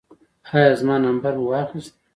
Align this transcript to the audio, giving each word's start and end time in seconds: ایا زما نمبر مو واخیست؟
ایا 0.53 0.71
زما 0.79 0.95
نمبر 1.05 1.33
مو 1.39 1.45
واخیست؟ 1.51 1.93